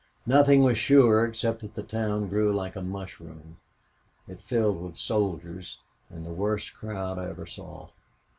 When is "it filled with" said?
4.27-4.97